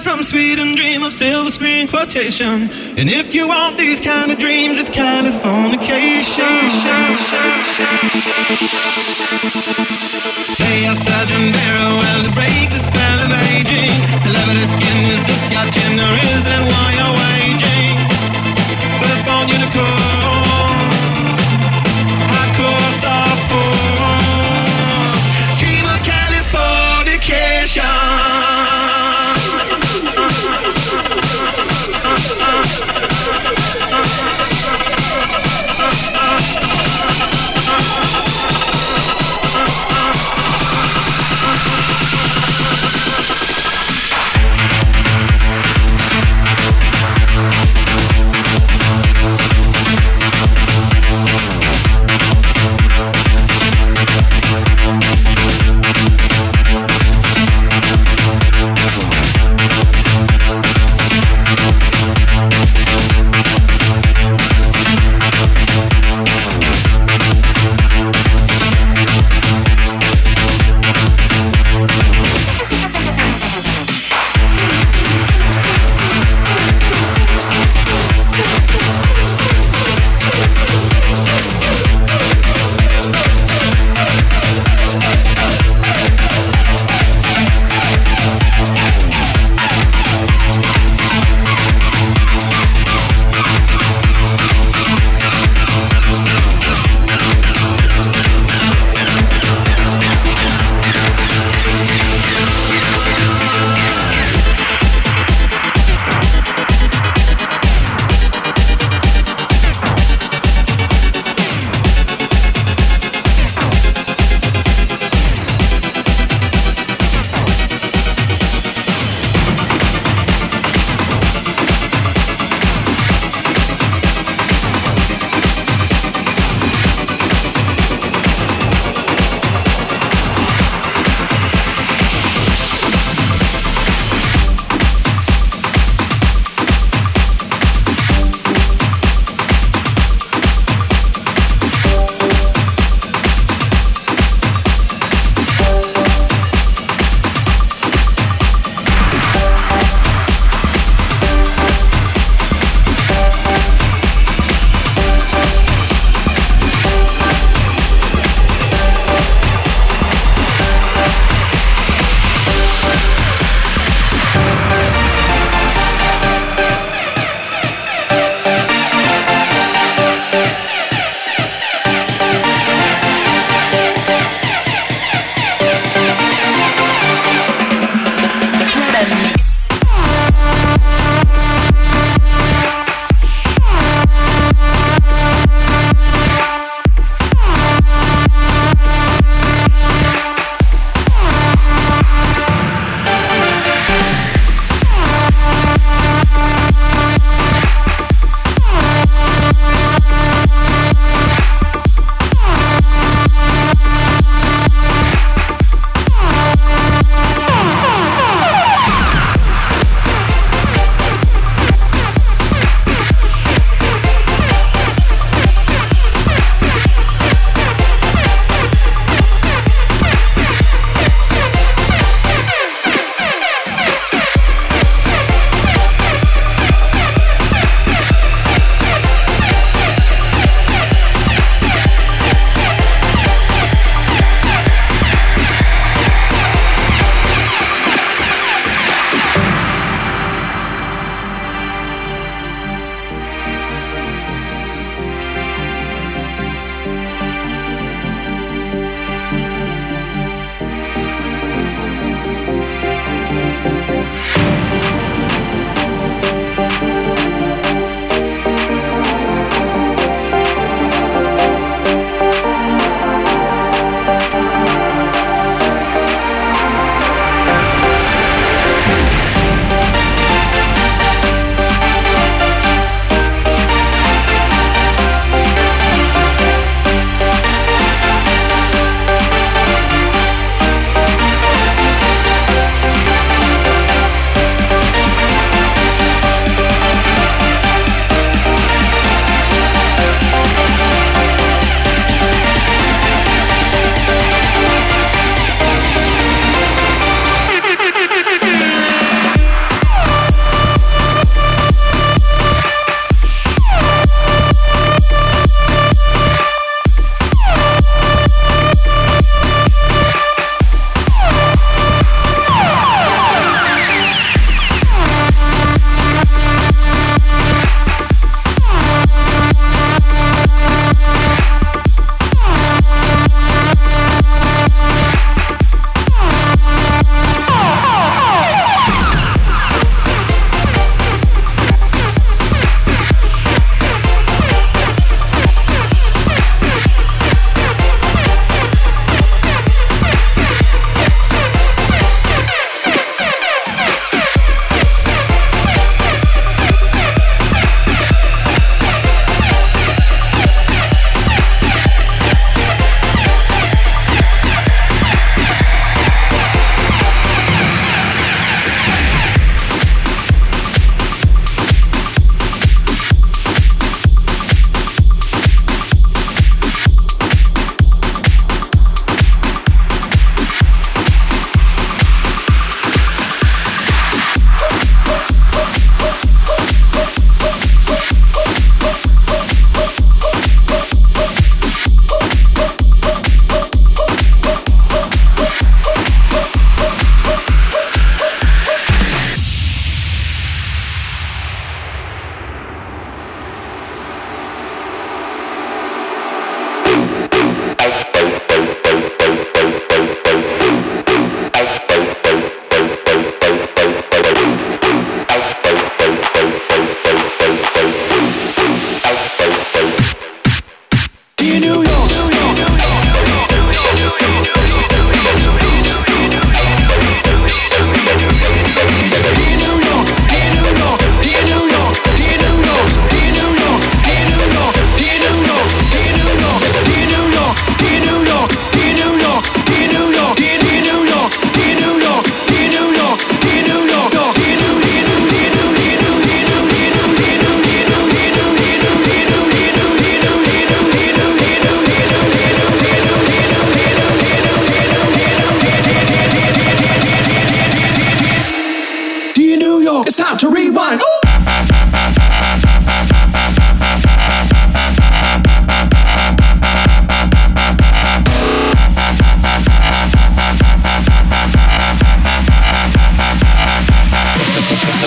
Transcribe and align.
Little 0.00 0.12
from 0.16 0.22
Sweden 0.22 0.74
dream 0.74 1.02
of 1.02 1.12
silver 1.12 1.50
screen 1.50 1.88
quotation. 1.88 2.68
And 2.96 3.08
if 3.08 3.34
you 3.34 3.48
want 3.48 3.76
these 3.76 4.00
kind 4.00 4.30
of 4.30 4.38
dreams, 4.38 4.78
it's 4.78 4.90
Californication. 4.90 6.70
Say 10.56 10.86
a 10.86 10.94
Sergeant 10.94 11.52
Barrow 11.54 11.98
well 11.98 12.22
break 12.34 12.70
the 12.70 12.80
spell 12.80 13.20
of 13.20 13.32
aging. 13.50 13.90
The 14.24 14.66
skin 14.66 15.04
is 15.04 15.22
this 15.24 15.52
your 15.52 15.66
gender, 15.70 16.10
is 16.22 16.44
that 16.44 16.62
why 16.68 16.92
you're 16.96 17.14
waging? 17.18 17.39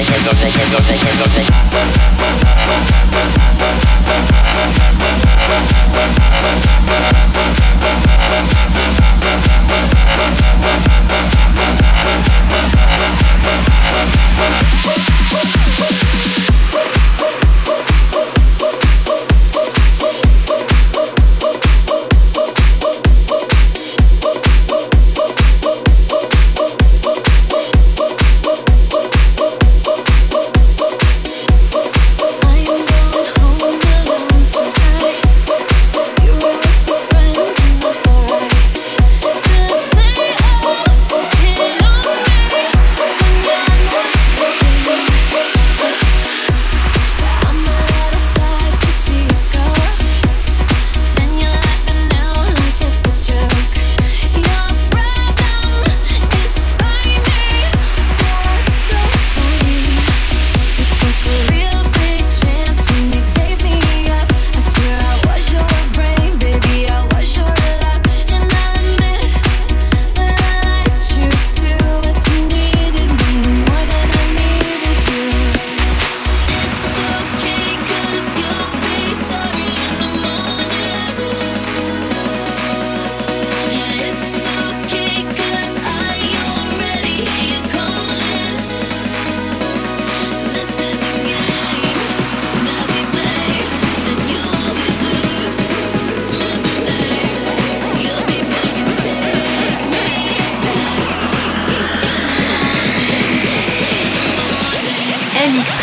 Thank 0.00 0.22
you. 7.36 7.37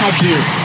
Radio. 0.06 0.65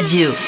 Radio. 0.00 0.39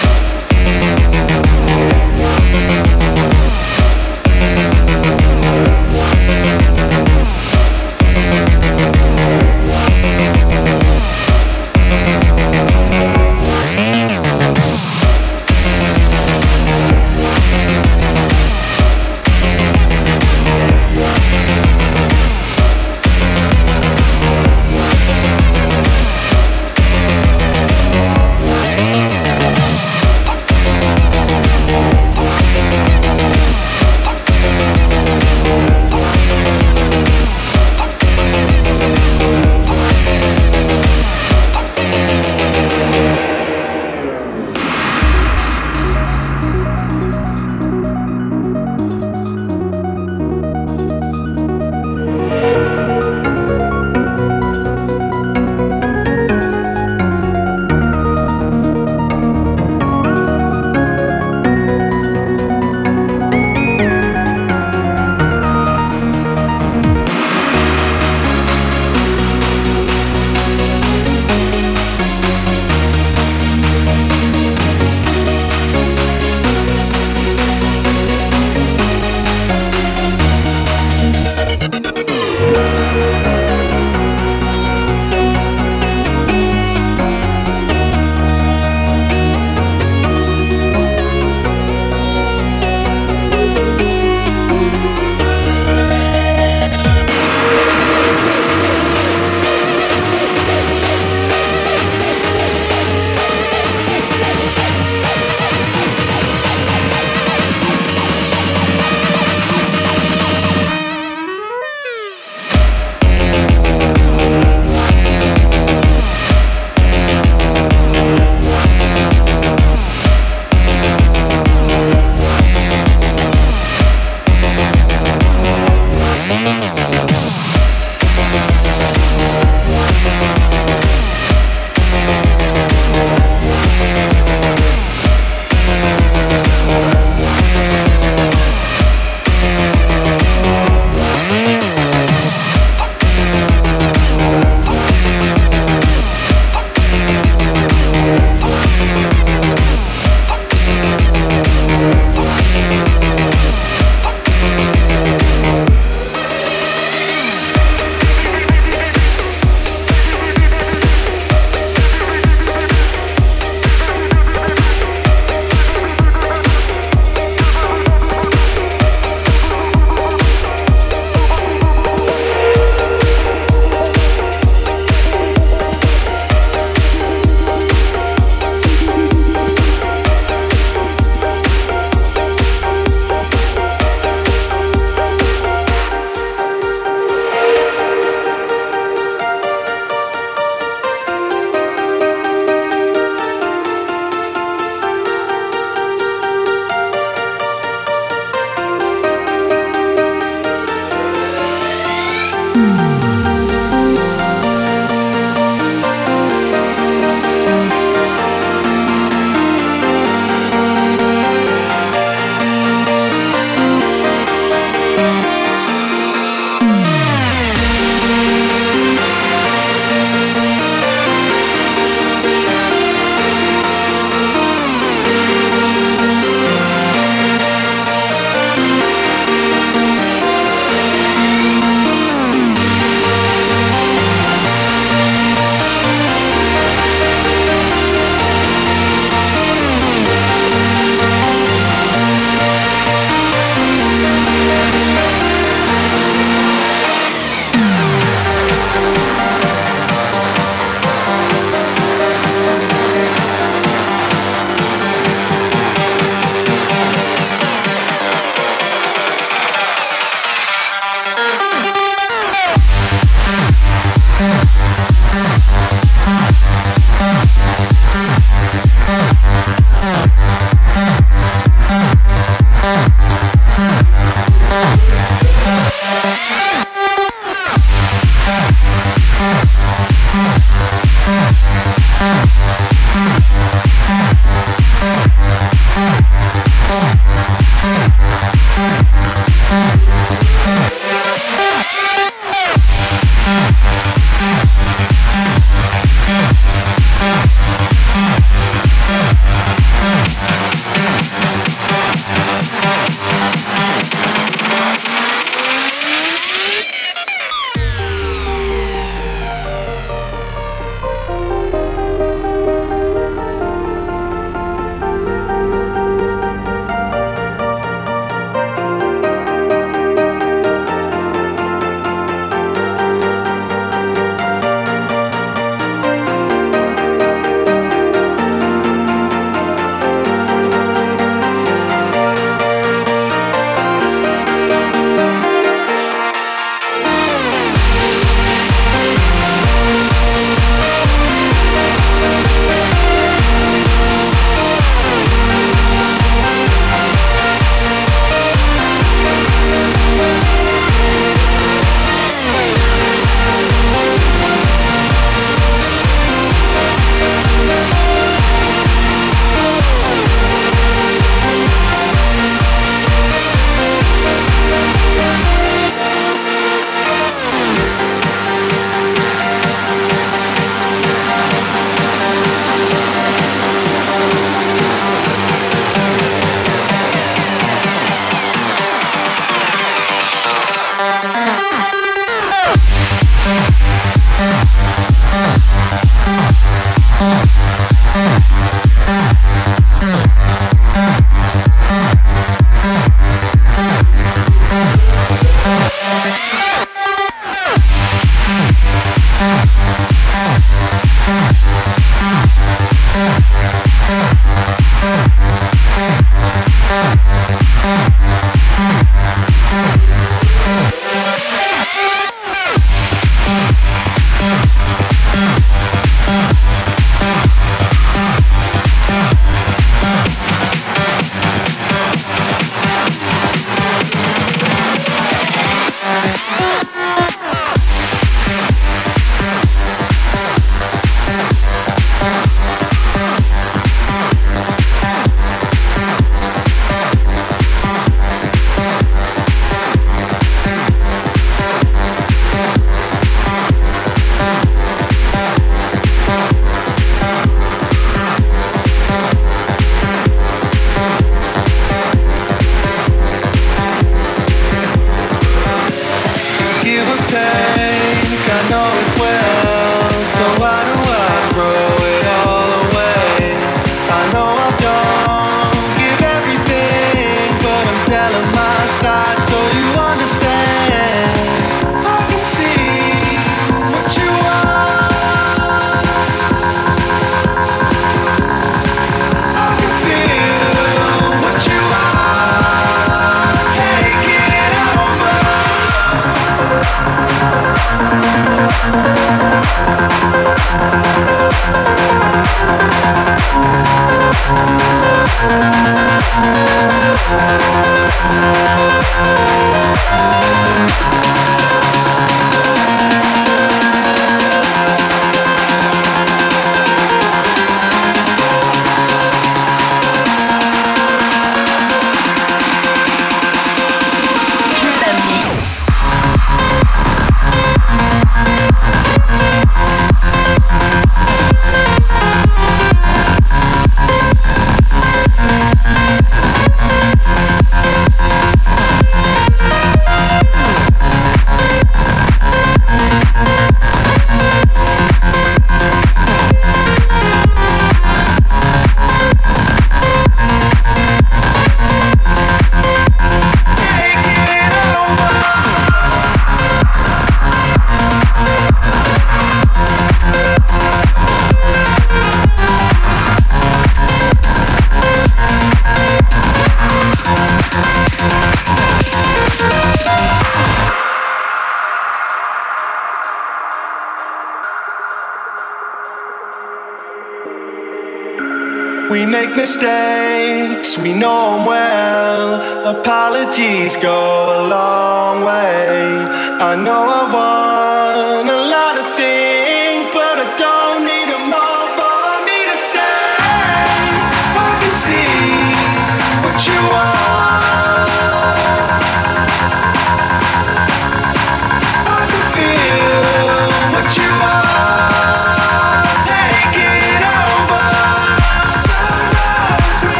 Mistakes, 569.36 570.78
we 570.78 570.92
know 570.92 571.36
them 571.36 571.46
well. 571.46 572.76
Apologies 572.76 573.76
go 573.76 573.98
a 574.38 574.48
long 574.48 575.24
way. 575.24 576.06
I 576.50 576.54
know 576.64 576.82
I 577.00 577.02
want 577.16 578.28
a 578.28 578.40
lot 578.54 578.74
of 578.78 578.81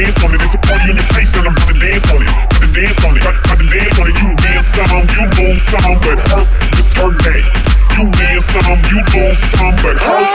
dance 0.00 0.24
on 0.24 0.34
it. 0.34 0.40
It's 0.42 0.54
a 0.54 0.58
party 0.58 0.90
in 0.90 0.96
the 0.96 1.02
face 1.14 1.36
and 1.36 1.46
I'm 1.46 1.52
about 1.52 1.68
to 1.68 1.78
dance 1.78 2.06
on 2.10 2.22
it. 2.22 2.28
About 2.28 2.60
to 2.60 2.72
dance 2.72 3.04
on 3.04 3.16
it. 3.16 3.22
About, 3.22 3.36
about 3.44 3.58
to 3.58 3.66
dance 3.68 3.98
on 3.98 4.06
it. 4.08 4.16
You 4.20 4.28
dance 4.36 4.66
some, 4.72 5.04
you 5.12 5.24
move 5.36 5.60
some, 5.60 5.94
but 6.00 6.18
hurt, 6.28 6.48
it's 6.78 6.92
her 6.96 7.12
day. 7.20 7.42
You 7.96 8.10
dance 8.16 8.44
some, 8.48 8.80
you 8.88 9.00
move 9.12 9.36
some, 9.36 9.76
but 9.82 9.96
hurt. 10.00 10.29